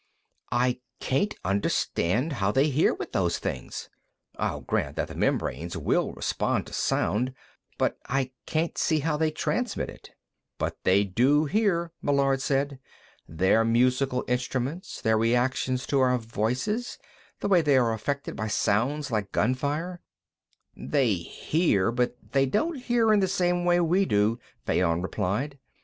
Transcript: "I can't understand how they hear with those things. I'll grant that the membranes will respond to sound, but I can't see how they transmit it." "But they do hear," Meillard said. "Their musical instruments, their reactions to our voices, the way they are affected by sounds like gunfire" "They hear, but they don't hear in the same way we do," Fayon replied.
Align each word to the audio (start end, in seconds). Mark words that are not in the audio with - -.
"I 0.51 0.79
can't 0.99 1.35
understand 1.45 2.33
how 2.33 2.51
they 2.51 2.69
hear 2.71 2.91
with 2.95 3.11
those 3.11 3.37
things. 3.37 3.87
I'll 4.35 4.61
grant 4.61 4.95
that 4.95 5.09
the 5.09 5.13
membranes 5.13 5.77
will 5.77 6.11
respond 6.13 6.65
to 6.65 6.73
sound, 6.73 7.35
but 7.77 7.99
I 8.09 8.31
can't 8.47 8.79
see 8.79 9.01
how 9.01 9.15
they 9.15 9.29
transmit 9.29 9.91
it." 9.91 10.09
"But 10.57 10.79
they 10.85 11.03
do 11.03 11.45
hear," 11.45 11.91
Meillard 12.01 12.41
said. 12.41 12.79
"Their 13.27 13.63
musical 13.63 14.25
instruments, 14.27 15.01
their 15.01 15.19
reactions 15.19 15.85
to 15.85 15.99
our 15.99 16.17
voices, 16.17 16.97
the 17.39 17.47
way 17.47 17.61
they 17.61 17.77
are 17.77 17.93
affected 17.93 18.35
by 18.35 18.47
sounds 18.47 19.11
like 19.11 19.31
gunfire" 19.31 20.01
"They 20.75 21.13
hear, 21.13 21.91
but 21.91 22.17
they 22.31 22.47
don't 22.47 22.79
hear 22.79 23.13
in 23.13 23.19
the 23.19 23.27
same 23.27 23.65
way 23.65 23.79
we 23.79 24.05
do," 24.05 24.39
Fayon 24.65 25.03
replied. 25.03 25.59